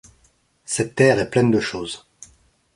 [0.65, 2.07] Cette terre est pleine de choses